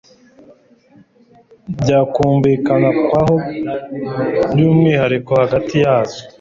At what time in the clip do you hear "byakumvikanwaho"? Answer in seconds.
1.81-3.35